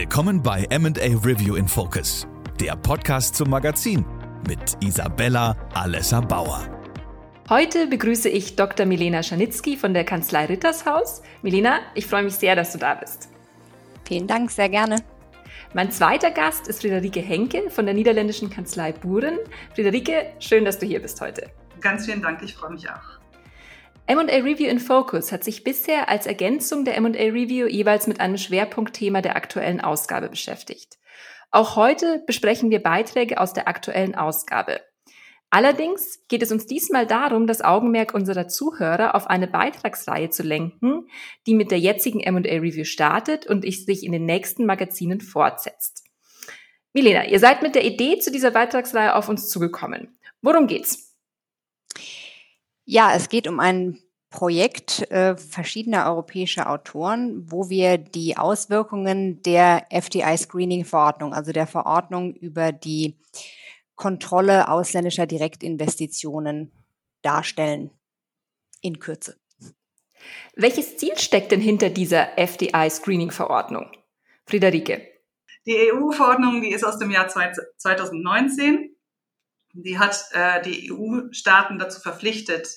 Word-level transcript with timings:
Willkommen 0.00 0.40
bei 0.40 0.64
MA 0.78 0.90
Review 1.24 1.56
in 1.56 1.66
Focus, 1.66 2.24
der 2.60 2.76
Podcast 2.76 3.34
zum 3.34 3.50
Magazin 3.50 4.06
mit 4.46 4.76
Isabella 4.80 5.56
Alessa 5.74 6.20
Bauer. 6.20 6.68
Heute 7.48 7.88
begrüße 7.88 8.28
ich 8.28 8.54
Dr. 8.54 8.86
Milena 8.86 9.24
Schanitzky 9.24 9.76
von 9.76 9.94
der 9.94 10.04
Kanzlei 10.04 10.44
Rittershaus. 10.44 11.20
Milena, 11.42 11.80
ich 11.96 12.06
freue 12.06 12.22
mich 12.22 12.34
sehr, 12.36 12.54
dass 12.54 12.70
du 12.70 12.78
da 12.78 12.94
bist. 12.94 13.28
Vielen 14.04 14.28
Dank, 14.28 14.52
sehr 14.52 14.68
gerne. 14.68 15.02
Mein 15.74 15.90
zweiter 15.90 16.30
Gast 16.30 16.68
ist 16.68 16.82
Friederike 16.82 17.18
Henke 17.18 17.68
von 17.68 17.84
der 17.84 17.94
niederländischen 17.96 18.50
Kanzlei 18.50 18.92
Buren. 18.92 19.40
Friederike, 19.74 20.32
schön, 20.38 20.64
dass 20.64 20.78
du 20.78 20.86
hier 20.86 21.02
bist 21.02 21.20
heute. 21.20 21.50
Ganz 21.80 22.06
vielen 22.06 22.22
Dank, 22.22 22.40
ich 22.44 22.54
freue 22.54 22.70
mich 22.70 22.88
auch. 22.88 23.17
MA 24.08 24.22
Review 24.22 24.68
in 24.68 24.80
Focus 24.80 25.32
hat 25.32 25.44
sich 25.44 25.64
bisher 25.64 26.08
als 26.08 26.26
Ergänzung 26.26 26.86
der 26.86 26.98
MA 26.98 27.10
Review 27.10 27.66
jeweils 27.66 28.06
mit 28.06 28.20
einem 28.20 28.38
Schwerpunktthema 28.38 29.20
der 29.20 29.36
aktuellen 29.36 29.82
Ausgabe 29.82 30.30
beschäftigt. 30.30 30.96
Auch 31.50 31.76
heute 31.76 32.22
besprechen 32.26 32.70
wir 32.70 32.82
Beiträge 32.82 33.38
aus 33.38 33.52
der 33.52 33.68
aktuellen 33.68 34.14
Ausgabe. 34.14 34.80
Allerdings 35.50 36.26
geht 36.28 36.42
es 36.42 36.50
uns 36.50 36.64
diesmal 36.64 37.06
darum, 37.06 37.46
das 37.46 37.60
Augenmerk 37.60 38.14
unserer 38.14 38.48
Zuhörer 38.48 39.14
auf 39.14 39.26
eine 39.26 39.46
Beitragsreihe 39.46 40.30
zu 40.30 40.42
lenken, 40.42 41.06
die 41.46 41.54
mit 41.54 41.70
der 41.70 41.78
jetzigen 41.78 42.20
MA 42.32 42.40
Review 42.40 42.84
startet 42.84 43.46
und 43.46 43.62
sich 43.62 44.04
in 44.04 44.12
den 44.12 44.24
nächsten 44.24 44.64
Magazinen 44.64 45.20
fortsetzt. 45.20 46.04
Milena, 46.94 47.26
ihr 47.26 47.40
seid 47.40 47.60
mit 47.60 47.74
der 47.74 47.84
Idee 47.84 48.18
zu 48.18 48.30
dieser 48.30 48.52
Beitragsreihe 48.52 49.14
auf 49.14 49.28
uns 49.28 49.50
zugekommen. 49.50 50.18
Worum 50.40 50.66
geht's? 50.66 51.14
Ja, 52.90 53.12
es 53.14 53.28
geht 53.28 53.46
um 53.46 53.60
ein 53.60 53.98
Projekt 54.30 55.10
äh, 55.10 55.36
verschiedener 55.36 56.06
europäischer 56.06 56.70
Autoren, 56.70 57.44
wo 57.52 57.68
wir 57.68 57.98
die 57.98 58.38
Auswirkungen 58.38 59.42
der 59.42 59.86
FDI-Screening-Verordnung, 59.90 61.34
also 61.34 61.52
der 61.52 61.66
Verordnung 61.66 62.32
über 62.32 62.72
die 62.72 63.18
Kontrolle 63.94 64.70
ausländischer 64.70 65.26
Direktinvestitionen 65.26 66.72
darstellen. 67.20 67.90
In 68.80 68.98
Kürze. 68.98 69.36
Welches 70.54 70.96
Ziel 70.96 71.18
steckt 71.18 71.52
denn 71.52 71.60
hinter 71.60 71.90
dieser 71.90 72.38
FDI-Screening-Verordnung? 72.38 73.90
Friederike. 74.46 75.06
Die 75.66 75.92
EU-Verordnung, 75.92 76.62
die 76.62 76.72
ist 76.72 76.84
aus 76.84 76.98
dem 76.98 77.10
Jahr 77.10 77.28
2019 77.28 78.96
die 79.72 79.98
hat 79.98 80.26
äh, 80.32 80.62
die 80.62 80.92
EU-Staaten 80.92 81.78
dazu 81.78 82.00
verpflichtet, 82.00 82.68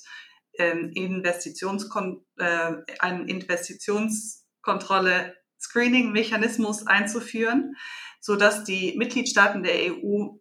ähm, 0.58 0.92
Investitionskon 0.94 2.25
äh, 2.38 2.73
einen 3.00 3.28
Investitionskontrolle 3.28 5.36
Screening-Mechanismus 5.59 6.88
einzuführen, 6.88 7.75
so 8.19 8.36
dass 8.36 8.64
die 8.64 8.95
Mitgliedstaaten 8.97 9.64
der 9.64 9.94
EU 9.94 10.38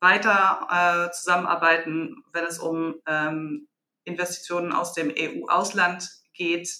weiter 0.00 0.66
äh, 0.70 1.10
zusammenarbeiten, 1.12 2.24
wenn 2.32 2.44
es 2.44 2.58
um 2.58 2.96
ähm, 3.06 3.68
Investitionen 4.04 4.72
aus 4.72 4.94
dem 4.94 5.12
EU-Ausland 5.16 6.08
geht, 6.32 6.70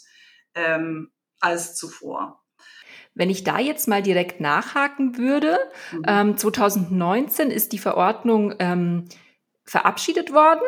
ähm, 0.55 1.13
als 1.41 1.77
zuvor. 1.77 2.43
Wenn 3.15 3.31
ich 3.31 3.45
da 3.45 3.59
jetzt 3.59 3.89
mal 3.89 4.03
direkt 4.03 4.41
nachhaken 4.41 5.19
würde, 5.19 5.59
mhm. 5.93 6.05
ähm, 6.07 6.37
2019 6.37 7.51
ist 7.51 7.73
die 7.73 7.79
Verordnung 7.79 8.55
ähm, 8.59 9.09
verabschiedet 9.65 10.33
worden. 10.33 10.63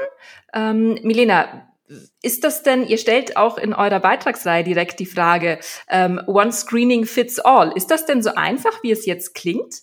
Ähm, 0.53 0.99
Milena, 1.03 1.69
ist 2.23 2.45
das 2.45 2.63
denn, 2.63 2.87
ihr 2.87 2.99
stellt 2.99 3.37
auch 3.37 3.59
in 3.59 3.75
eurer 3.75 4.01
Beitragsreihe 4.01 4.65
direkt 4.65 4.99
die 5.01 5.07
Frage, 5.07 5.59
ähm, 5.89 6.21
One 6.27 6.53
Screening 6.53 7.05
fits 7.05 7.39
all. 7.39 7.73
Ist 7.73 7.91
das 7.91 8.07
denn 8.07 8.23
so 8.23 8.35
einfach, 8.35 8.83
wie 8.83 8.93
es 8.93 9.07
jetzt 9.07 9.35
klingt? 9.35 9.83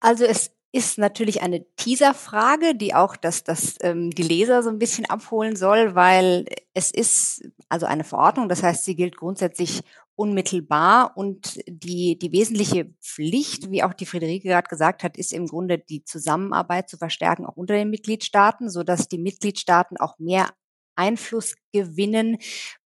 Also 0.00 0.24
es 0.24 0.52
ist 0.70 0.98
natürlich 0.98 1.40
eine 1.42 1.64
Teaserfrage, 1.76 2.74
die 2.74 2.94
auch 2.94 3.16
das, 3.16 3.42
das, 3.42 3.76
ähm, 3.80 4.10
die 4.10 4.22
Leser 4.22 4.62
so 4.62 4.68
ein 4.68 4.78
bisschen 4.78 5.06
abholen 5.06 5.56
soll, 5.56 5.94
weil 5.94 6.44
es 6.74 6.90
ist 6.90 7.48
also 7.68 7.86
eine 7.86 8.04
Verordnung, 8.04 8.48
das 8.48 8.62
heißt, 8.62 8.84
sie 8.84 8.94
gilt 8.94 9.16
grundsätzlich 9.16 9.80
unmittelbar 10.18 11.16
und 11.16 11.60
die, 11.68 12.18
die 12.18 12.32
wesentliche 12.32 12.92
Pflicht, 13.00 13.70
wie 13.70 13.84
auch 13.84 13.94
die 13.94 14.04
Friederike 14.04 14.48
gerade 14.48 14.68
gesagt 14.68 15.04
hat, 15.04 15.16
ist 15.16 15.32
im 15.32 15.46
Grunde 15.46 15.78
die 15.78 16.02
Zusammenarbeit 16.02 16.88
zu 16.88 16.98
verstärken, 16.98 17.46
auch 17.46 17.56
unter 17.56 17.74
den 17.74 17.88
Mitgliedstaaten, 17.88 18.68
so 18.68 18.82
dass 18.82 19.06
die 19.06 19.18
Mitgliedstaaten 19.18 19.96
auch 19.96 20.18
mehr 20.18 20.50
Einfluss 20.96 21.54
gewinnen 21.72 22.38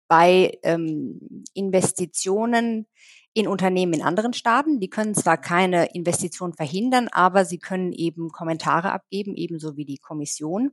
bei 0.08 0.58
ähm, 0.62 1.46
Investitionen 1.54 2.86
in 3.32 3.48
Unternehmen 3.48 3.94
in 3.94 4.02
anderen 4.02 4.34
Staaten. 4.34 4.78
Die 4.78 4.90
können 4.90 5.14
zwar 5.14 5.38
keine 5.38 5.94
Investitionen 5.94 6.52
verhindern, 6.52 7.08
aber 7.12 7.46
sie 7.46 7.58
können 7.58 7.94
eben 7.94 8.28
Kommentare 8.28 8.92
abgeben, 8.92 9.36
ebenso 9.36 9.78
wie 9.78 9.86
die 9.86 9.96
Kommission. 9.96 10.72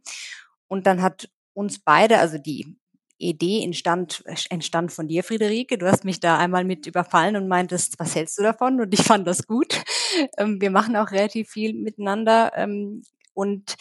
Und 0.67 0.87
dann 0.87 1.01
hat 1.01 1.29
uns 1.53 1.79
beide, 1.79 2.17
also 2.19 2.37
die 2.37 2.77
Idee 3.19 3.63
entstand, 3.63 4.23
entstand 4.49 4.91
von 4.91 5.07
dir, 5.07 5.23
Friederike. 5.23 5.77
Du 5.77 5.87
hast 5.87 6.05
mich 6.05 6.19
da 6.19 6.37
einmal 6.37 6.63
mit 6.63 6.87
überfallen 6.87 7.35
und 7.35 7.47
meintest, 7.47 7.99
was 7.99 8.15
hältst 8.15 8.37
du 8.39 8.43
davon? 8.43 8.81
Und 8.81 8.93
ich 8.93 9.03
fand 9.03 9.27
das 9.27 9.45
gut. 9.45 9.81
Ähm, 10.37 10.59
wir 10.59 10.71
machen 10.71 10.95
auch 10.95 11.11
relativ 11.11 11.49
viel 11.49 11.73
miteinander. 11.73 12.51
Ähm, 12.55 13.03
und 13.33 13.75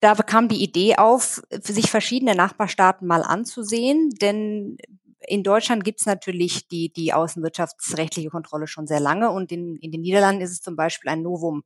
da 0.00 0.14
kam 0.14 0.48
die 0.48 0.62
Idee 0.62 0.96
auf, 0.96 1.42
sich 1.50 1.90
verschiedene 1.90 2.34
Nachbarstaaten 2.34 3.06
mal 3.06 3.22
anzusehen, 3.22 4.10
denn 4.20 4.76
in 5.20 5.44
Deutschland 5.44 5.84
gibt 5.84 6.00
es 6.00 6.06
natürlich 6.06 6.66
die, 6.66 6.92
die 6.92 7.12
außenwirtschaftsrechtliche 7.12 8.28
Kontrolle 8.28 8.66
schon 8.66 8.88
sehr 8.88 8.98
lange 8.98 9.30
und 9.30 9.52
in, 9.52 9.76
in 9.76 9.92
den 9.92 10.00
Niederlanden 10.00 10.42
ist 10.42 10.50
es 10.50 10.60
zum 10.60 10.74
Beispiel 10.74 11.10
ein 11.10 11.22
Novum. 11.22 11.62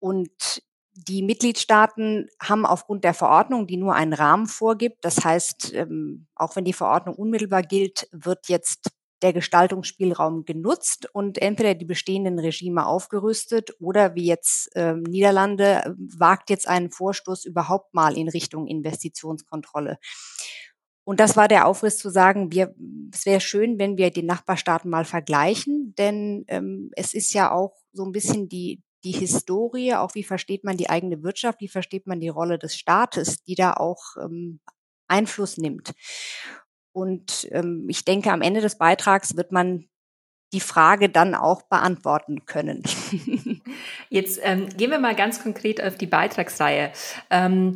Und 0.00 0.62
die 0.94 1.22
Mitgliedstaaten 1.22 2.28
haben 2.40 2.66
aufgrund 2.66 3.04
der 3.04 3.14
Verordnung, 3.14 3.66
die 3.66 3.76
nur 3.76 3.94
einen 3.94 4.12
Rahmen 4.12 4.46
vorgibt, 4.46 5.04
das 5.04 5.24
heißt, 5.24 5.72
ähm, 5.74 6.26
auch 6.34 6.56
wenn 6.56 6.64
die 6.64 6.72
Verordnung 6.72 7.14
unmittelbar 7.16 7.62
gilt, 7.62 8.08
wird 8.12 8.48
jetzt 8.48 8.90
der 9.22 9.32
Gestaltungsspielraum 9.32 10.44
genutzt 10.44 11.08
und 11.12 11.38
entweder 11.38 11.74
die 11.74 11.84
bestehenden 11.84 12.38
Regime 12.38 12.86
aufgerüstet 12.86 13.70
oder 13.78 14.14
wie 14.14 14.26
jetzt 14.26 14.70
ähm, 14.74 15.04
Niederlande 15.04 15.96
wagt 15.96 16.50
jetzt 16.50 16.68
einen 16.68 16.90
Vorstoß 16.90 17.44
überhaupt 17.44 17.94
mal 17.94 18.18
in 18.18 18.28
Richtung 18.28 18.66
Investitionskontrolle. 18.66 19.98
Und 21.04 21.18
das 21.18 21.36
war 21.36 21.48
der 21.48 21.66
Aufriss 21.66 21.98
zu 21.98 22.10
sagen, 22.10 22.52
wir, 22.52 22.74
es 23.12 23.26
wäre 23.26 23.40
schön, 23.40 23.78
wenn 23.78 23.96
wir 23.96 24.10
die 24.10 24.22
Nachbarstaaten 24.22 24.90
mal 24.90 25.04
vergleichen, 25.04 25.94
denn 25.98 26.44
ähm, 26.48 26.90
es 26.96 27.14
ist 27.14 27.32
ja 27.32 27.50
auch 27.50 27.74
so 27.92 28.04
ein 28.04 28.12
bisschen 28.12 28.48
die, 28.48 28.82
die 29.04 29.12
Historie, 29.12 29.94
auch 29.94 30.14
wie 30.14 30.24
versteht 30.24 30.64
man 30.64 30.76
die 30.76 30.90
eigene 30.90 31.22
Wirtschaft, 31.22 31.60
wie 31.60 31.68
versteht 31.68 32.06
man 32.06 32.20
die 32.20 32.28
Rolle 32.28 32.58
des 32.58 32.76
Staates, 32.76 33.42
die 33.44 33.54
da 33.54 33.74
auch 33.74 34.16
ähm, 34.20 34.60
Einfluss 35.08 35.58
nimmt. 35.58 35.92
Und 36.92 37.48
ähm, 37.50 37.86
ich 37.88 38.04
denke, 38.04 38.30
am 38.30 38.42
Ende 38.42 38.60
des 38.60 38.78
Beitrags 38.78 39.36
wird 39.36 39.50
man 39.52 39.88
die 40.52 40.60
Frage 40.60 41.08
dann 41.08 41.34
auch 41.34 41.62
beantworten 41.62 42.44
können. 42.44 42.82
Jetzt 44.10 44.38
ähm, 44.42 44.68
gehen 44.68 44.90
wir 44.90 44.98
mal 44.98 45.16
ganz 45.16 45.42
konkret 45.42 45.82
auf 45.82 45.96
die 45.96 46.06
Beitragsreihe. 46.06 46.92
Ähm, 47.30 47.72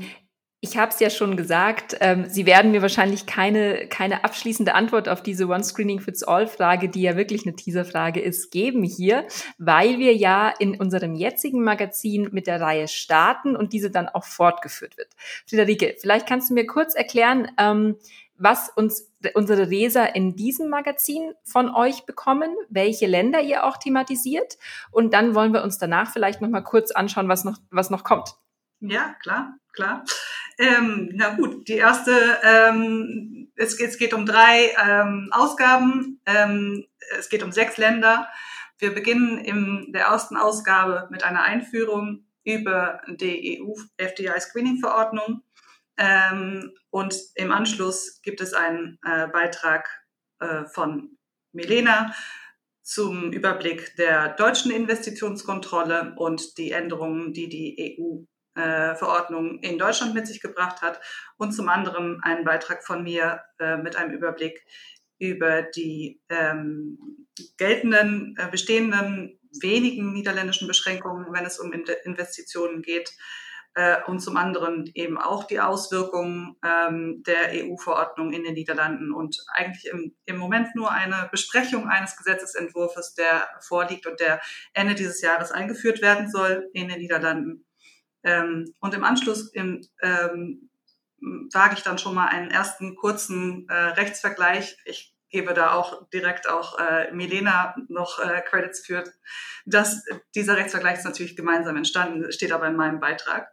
ich 0.66 0.76
habe 0.76 0.90
es 0.90 0.98
ja 0.98 1.10
schon 1.10 1.36
gesagt, 1.36 1.96
ähm, 2.00 2.26
Sie 2.28 2.44
werden 2.44 2.72
mir 2.72 2.82
wahrscheinlich 2.82 3.26
keine, 3.26 3.86
keine 3.86 4.24
abschließende 4.24 4.74
Antwort 4.74 5.08
auf 5.08 5.22
diese 5.22 5.46
One-Screening-Fits-All-Frage, 5.46 6.88
die 6.88 7.02
ja 7.02 7.16
wirklich 7.16 7.46
eine 7.46 7.54
Teaser-Frage 7.54 8.20
ist, 8.20 8.50
geben 8.50 8.82
hier, 8.82 9.26
weil 9.58 9.98
wir 9.98 10.14
ja 10.16 10.52
in 10.58 10.80
unserem 10.80 11.14
jetzigen 11.14 11.62
Magazin 11.62 12.30
mit 12.32 12.48
der 12.48 12.60
Reihe 12.60 12.88
starten 12.88 13.54
und 13.54 13.72
diese 13.72 13.92
dann 13.92 14.08
auch 14.08 14.24
fortgeführt 14.24 14.96
wird. 14.96 15.08
Friederike, 15.46 15.96
vielleicht 16.00 16.26
kannst 16.26 16.50
du 16.50 16.54
mir 16.54 16.66
kurz 16.66 16.94
erklären, 16.94 17.48
ähm, 17.58 17.96
was 18.36 18.68
uns 18.68 19.12
unsere 19.34 19.64
Leser 19.64 20.14
in 20.14 20.36
diesem 20.36 20.68
Magazin 20.68 21.32
von 21.44 21.74
euch 21.74 22.06
bekommen, 22.06 22.54
welche 22.68 23.06
Länder 23.06 23.40
ihr 23.40 23.64
auch 23.64 23.76
thematisiert 23.76 24.58
und 24.90 25.14
dann 25.14 25.34
wollen 25.34 25.52
wir 25.52 25.62
uns 25.62 25.78
danach 25.78 26.12
vielleicht 26.12 26.40
noch 26.40 26.50
mal 26.50 26.62
kurz 26.62 26.90
anschauen, 26.90 27.28
was 27.28 27.44
noch 27.44 27.56
was 27.70 27.90
noch 27.90 28.04
kommt. 28.04 28.34
Ja, 28.80 29.14
klar, 29.22 29.54
klar. 29.72 30.04
Ähm, 30.58 31.10
na 31.14 31.34
gut, 31.34 31.68
die 31.68 31.74
erste, 31.74 32.12
ähm, 32.42 33.52
es, 33.56 33.78
es 33.78 33.98
geht 33.98 34.14
um 34.14 34.24
drei 34.24 34.74
ähm, 34.82 35.28
Ausgaben, 35.32 36.20
ähm, 36.24 36.86
es 37.18 37.28
geht 37.28 37.42
um 37.42 37.52
sechs 37.52 37.76
Länder. 37.76 38.28
Wir 38.78 38.94
beginnen 38.94 39.38
in 39.38 39.92
der 39.92 40.06
ersten 40.06 40.36
Ausgabe 40.36 41.08
mit 41.10 41.24
einer 41.24 41.42
Einführung 41.42 42.26
über 42.44 43.00
die 43.08 43.60
EU-FDI-Screening-Verordnung. 43.60 45.42
Ähm, 45.98 46.72
und 46.90 47.16
im 47.34 47.52
Anschluss 47.52 48.20
gibt 48.22 48.40
es 48.40 48.54
einen 48.54 48.98
äh, 49.04 49.28
Beitrag 49.28 49.88
äh, 50.40 50.64
von 50.66 51.18
Milena 51.52 52.14
zum 52.82 53.32
Überblick 53.32 53.96
der 53.96 54.34
deutschen 54.34 54.70
Investitionskontrolle 54.70 56.14
und 56.16 56.56
die 56.58 56.70
Änderungen, 56.70 57.32
die 57.32 57.48
die 57.48 57.98
EU 57.98 58.24
Verordnung 58.56 59.58
in 59.60 59.78
Deutschland 59.78 60.14
mit 60.14 60.26
sich 60.26 60.40
gebracht 60.40 60.82
hat 60.82 61.00
und 61.36 61.52
zum 61.52 61.68
anderen 61.68 62.20
einen 62.22 62.44
Beitrag 62.44 62.84
von 62.84 63.02
mir 63.02 63.42
äh, 63.58 63.76
mit 63.76 63.96
einem 63.96 64.12
Überblick 64.12 64.64
über 65.18 65.62
die 65.62 66.20
ähm, 66.28 67.26
geltenden, 67.56 68.34
äh, 68.38 68.48
bestehenden 68.50 69.38
wenigen 69.60 70.12
niederländischen 70.12 70.68
Beschränkungen, 70.68 71.32
wenn 71.32 71.46
es 71.46 71.58
um 71.58 71.72
Investitionen 71.72 72.82
geht, 72.82 73.12
äh, 73.76 74.02
und 74.06 74.20
zum 74.20 74.38
anderen 74.38 74.90
eben 74.94 75.18
auch 75.18 75.44
die 75.44 75.60
Auswirkungen 75.60 76.56
ähm, 76.64 77.22
der 77.26 77.50
EU-Verordnung 77.52 78.32
in 78.32 78.42
den 78.42 78.54
Niederlanden 78.54 79.12
und 79.12 79.36
eigentlich 79.52 79.86
im, 79.92 80.16
im 80.24 80.38
Moment 80.38 80.74
nur 80.74 80.90
eine 80.90 81.28
Besprechung 81.30 81.86
eines 81.86 82.16
Gesetzesentwurfs, 82.16 83.14
der 83.14 83.46
vorliegt 83.60 84.06
und 84.06 84.18
der 84.18 84.40
Ende 84.72 84.94
dieses 84.94 85.20
Jahres 85.20 85.52
eingeführt 85.52 86.00
werden 86.00 86.30
soll 86.30 86.70
in 86.72 86.88
den 86.88 87.00
Niederlanden. 87.00 87.65
Ähm, 88.26 88.74
und 88.80 88.92
im 88.92 89.04
Anschluss 89.04 89.52
im, 89.52 89.80
ähm, 90.02 90.68
wage 91.52 91.74
ich 91.76 91.82
dann 91.82 91.98
schon 91.98 92.14
mal 92.14 92.26
einen 92.26 92.50
ersten 92.50 92.96
kurzen 92.96 93.68
äh, 93.68 93.74
Rechtsvergleich. 93.74 94.76
Ich 94.84 95.14
gebe 95.30 95.54
da 95.54 95.72
auch 95.72 96.08
direkt 96.10 96.48
auch 96.48 96.78
äh, 96.78 97.12
Milena 97.12 97.74
noch 97.88 98.18
äh, 98.18 98.42
Credits 98.42 98.84
für. 98.84 99.04
dass 99.64 100.04
dieser 100.34 100.56
Rechtsvergleich 100.56 100.98
ist 100.98 101.04
natürlich 101.04 101.36
gemeinsam 101.36 101.76
entstanden, 101.76 102.30
steht 102.32 102.52
aber 102.52 102.66
in 102.66 102.76
meinem 102.76 103.00
Beitrag. 103.00 103.48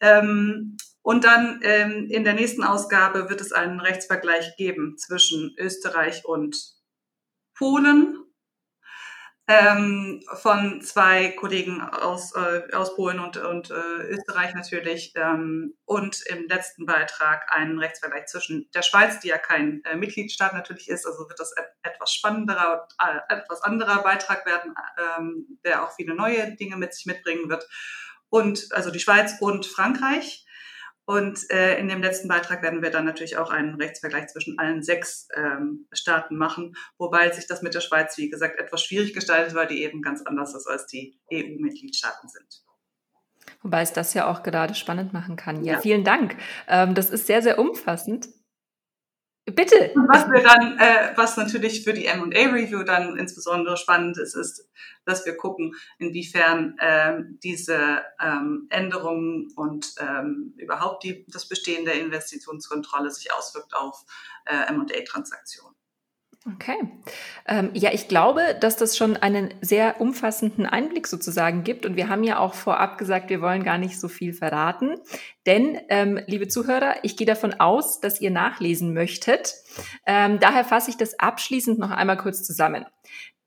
Ähm, 0.00 0.76
und 1.02 1.24
dann 1.24 1.60
ähm, 1.62 2.08
in 2.10 2.24
der 2.24 2.34
nächsten 2.34 2.62
Ausgabe 2.62 3.28
wird 3.28 3.40
es 3.40 3.52
einen 3.52 3.80
Rechtsvergleich 3.80 4.56
geben 4.56 4.96
zwischen 4.98 5.54
Österreich 5.58 6.24
und 6.24 6.56
Polen 7.54 8.18
ähm, 9.50 10.22
von 10.34 10.80
zwei 10.80 11.30
Kollegen 11.32 11.80
aus, 11.80 12.32
äh, 12.36 12.72
aus 12.72 12.94
Polen 12.94 13.18
und, 13.18 13.36
und 13.36 13.70
äh, 13.70 14.02
Österreich 14.08 14.54
natürlich 14.54 15.12
ähm, 15.16 15.74
und 15.84 16.22
im 16.26 16.46
letzten 16.46 16.86
Beitrag 16.86 17.52
einen 17.52 17.80
Rechtsvergleich 17.80 18.26
zwischen 18.26 18.70
der 18.72 18.82
Schweiz, 18.82 19.18
die 19.18 19.28
ja 19.28 19.38
kein 19.38 19.82
äh, 19.84 19.96
Mitgliedstaat 19.96 20.52
natürlich 20.54 20.88
ist, 20.88 21.04
also 21.04 21.28
wird 21.28 21.40
das 21.40 21.52
et 21.56 21.66
etwas 21.82 22.12
spannenderer, 22.12 22.86
äh, 23.00 23.34
etwas 23.34 23.62
anderer 23.62 24.04
Beitrag 24.04 24.46
werden, 24.46 24.72
ähm, 25.18 25.58
der 25.64 25.84
auch 25.84 25.96
viele 25.96 26.14
neue 26.14 26.54
Dinge 26.54 26.76
mit 26.76 26.94
sich 26.94 27.06
mitbringen 27.06 27.50
wird. 27.50 27.68
Und 28.28 28.68
also 28.70 28.92
die 28.92 29.00
Schweiz 29.00 29.34
und 29.40 29.66
Frankreich 29.66 30.46
und 31.10 31.50
äh, 31.50 31.76
in 31.80 31.88
dem 31.88 32.02
letzten 32.02 32.28
Beitrag 32.28 32.62
werden 32.62 32.82
wir 32.82 32.90
dann 32.90 33.04
natürlich 33.04 33.36
auch 33.36 33.50
einen 33.50 33.74
Rechtsvergleich 33.74 34.28
zwischen 34.28 34.60
allen 34.60 34.80
sechs 34.80 35.26
ähm, 35.34 35.88
Staaten 35.90 36.36
machen, 36.36 36.76
wobei 36.98 37.28
sich 37.32 37.48
das 37.48 37.62
mit 37.62 37.74
der 37.74 37.80
Schweiz, 37.80 38.16
wie 38.16 38.30
gesagt, 38.30 38.60
etwas 38.60 38.84
schwierig 38.84 39.12
gestaltet, 39.12 39.56
weil 39.56 39.66
die 39.66 39.82
eben 39.82 40.02
ganz 40.02 40.22
anders 40.22 40.54
ist, 40.54 40.68
als 40.68 40.86
die 40.86 41.18
EU-Mitgliedstaaten 41.32 42.28
sind. 42.28 42.62
Wobei 43.60 43.82
es 43.82 43.92
das 43.92 44.14
ja 44.14 44.30
auch 44.30 44.44
gerade 44.44 44.76
spannend 44.76 45.12
machen 45.12 45.34
kann. 45.34 45.64
Ja, 45.64 45.72
ja. 45.72 45.80
vielen 45.80 46.04
Dank. 46.04 46.36
Ähm, 46.68 46.94
das 46.94 47.10
ist 47.10 47.26
sehr, 47.26 47.42
sehr 47.42 47.58
umfassend. 47.58 48.28
Bitte. 49.46 49.92
Was 50.08 50.30
wir 50.30 50.42
dann, 50.42 50.78
äh, 50.78 51.12
was 51.16 51.36
natürlich 51.36 51.82
für 51.82 51.92
die 51.92 52.06
M&A 52.06 52.52
Review 52.52 52.82
dann 52.82 53.16
insbesondere 53.18 53.76
spannend 53.76 54.18
ist, 54.18 54.34
ist, 54.34 54.68
dass 55.04 55.24
wir 55.24 55.36
gucken, 55.36 55.74
inwiefern 55.98 56.76
ähm, 56.80 57.38
diese 57.42 58.04
ähm, 58.20 58.66
Änderungen 58.70 59.48
und 59.56 59.94
ähm, 59.98 60.54
überhaupt 60.56 61.04
die, 61.04 61.24
das 61.28 61.48
Bestehen 61.48 61.84
der 61.84 62.00
Investitionskontrolle 62.00 63.10
sich 63.10 63.32
auswirkt 63.32 63.74
auf 63.74 64.04
äh, 64.44 64.68
M&A 64.68 65.04
Transaktionen. 65.08 65.79
Okay. 66.46 66.78
Ähm, 67.46 67.70
ja, 67.74 67.92
ich 67.92 68.08
glaube, 68.08 68.56
dass 68.58 68.78
das 68.78 68.96
schon 68.96 69.18
einen 69.18 69.52
sehr 69.60 70.00
umfassenden 70.00 70.64
Einblick 70.64 71.06
sozusagen 71.06 71.64
gibt. 71.64 71.84
Und 71.84 71.96
wir 71.96 72.08
haben 72.08 72.24
ja 72.24 72.38
auch 72.38 72.54
vorab 72.54 72.96
gesagt, 72.96 73.28
wir 73.28 73.42
wollen 73.42 73.62
gar 73.62 73.76
nicht 73.76 74.00
so 74.00 74.08
viel 74.08 74.32
verraten. 74.32 74.94
Denn, 75.44 75.78
ähm, 75.90 76.18
liebe 76.26 76.48
Zuhörer, 76.48 76.96
ich 77.02 77.18
gehe 77.18 77.26
davon 77.26 77.52
aus, 77.60 78.00
dass 78.00 78.22
ihr 78.22 78.30
nachlesen 78.30 78.94
möchtet. 78.94 79.52
Ähm, 80.06 80.40
daher 80.40 80.64
fasse 80.64 80.88
ich 80.88 80.96
das 80.96 81.18
abschließend 81.18 81.78
noch 81.78 81.90
einmal 81.90 82.16
kurz 82.16 82.42
zusammen. 82.42 82.86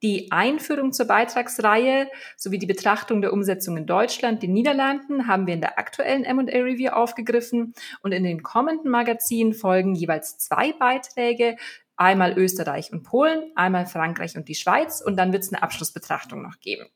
Die 0.03 0.33
Einführung 0.33 0.91
zur 0.91 1.07
Beitragsreihe 1.07 2.09
sowie 2.35 2.59
die 2.59 2.65
Betrachtung 2.65 3.21
der 3.21 3.31
Umsetzung 3.31 3.77
in 3.77 3.85
Deutschland, 3.85 4.43
den 4.43 4.51
Niederlanden 4.51 5.27
haben 5.27 5.47
wir 5.47 5.53
in 5.53 5.61
der 5.61 5.79
aktuellen 5.79 6.25
M&A 6.25 6.57
Review 6.57 6.91
aufgegriffen 6.91 7.73
und 8.01 8.11
in 8.11 8.25
den 8.25 8.43
kommenden 8.43 8.91
Magazinen 8.91 9.53
folgen 9.53 9.95
jeweils 9.95 10.37
zwei 10.37 10.73
Beiträge 10.73 11.55
einmal 11.95 12.37
Österreich 12.37 12.91
und 12.91 13.03
Polen, 13.03 13.51
einmal 13.55 13.85
Frankreich 13.85 14.35
und 14.35 14.47
die 14.47 14.55
Schweiz 14.55 15.01
und 15.01 15.15
dann 15.15 15.31
wird 15.31 15.43
es 15.43 15.53
eine 15.53 15.61
Abschlussbetrachtung 15.61 16.41
noch 16.41 16.59
geben. 16.59 16.87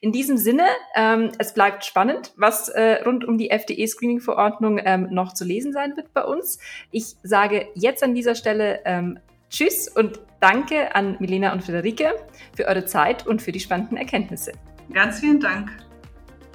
In 0.00 0.12
diesem 0.12 0.36
Sinne, 0.36 0.66
ähm, 0.94 1.32
es 1.38 1.54
bleibt 1.54 1.84
spannend, 1.84 2.32
was 2.36 2.68
äh, 2.68 3.02
rund 3.04 3.24
um 3.24 3.38
die 3.38 3.50
FDE-Screening-Verordnung 3.50 4.80
ähm, 4.84 5.08
noch 5.10 5.34
zu 5.34 5.44
lesen 5.44 5.72
sein 5.72 5.96
wird 5.96 6.12
bei 6.12 6.22
uns. 6.22 6.58
Ich 6.90 7.16
sage 7.22 7.68
jetzt 7.74 8.02
an 8.02 8.14
dieser 8.14 8.34
Stelle 8.34 8.80
ähm, 8.84 9.18
Tschüss 9.50 9.88
und 9.88 10.20
danke 10.40 10.94
an 10.94 11.16
Milena 11.18 11.52
und 11.52 11.62
Friederike 11.62 12.14
für 12.54 12.66
eure 12.66 12.84
Zeit 12.84 13.26
und 13.26 13.42
für 13.42 13.52
die 13.52 13.60
spannenden 13.60 13.96
Erkenntnisse. 13.96 14.52
Ganz 14.92 15.20
vielen 15.20 15.40
Dank. 15.40 15.70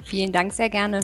Vielen 0.04 0.32
Dank, 0.32 0.52
sehr 0.52 0.70
gerne. 0.70 1.00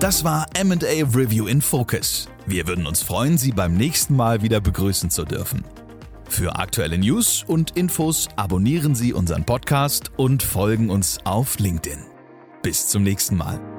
Das 0.00 0.22
war 0.22 0.46
MA 0.62 0.74
Review 1.14 1.46
in 1.46 1.62
Focus. 1.62 2.28
Wir 2.46 2.66
würden 2.66 2.86
uns 2.86 3.02
freuen, 3.02 3.38
Sie 3.38 3.52
beim 3.52 3.74
nächsten 3.74 4.16
Mal 4.16 4.42
wieder 4.42 4.60
begrüßen 4.60 5.10
zu 5.10 5.24
dürfen. 5.24 5.64
Für 6.28 6.56
aktuelle 6.56 6.98
News 6.98 7.44
und 7.46 7.76
Infos 7.76 8.28
abonnieren 8.36 8.94
Sie 8.94 9.12
unseren 9.12 9.44
Podcast 9.44 10.12
und 10.16 10.42
folgen 10.42 10.90
uns 10.90 11.18
auf 11.24 11.58
LinkedIn. 11.58 12.04
Bis 12.62 12.88
zum 12.88 13.02
nächsten 13.02 13.36
Mal. 13.36 13.73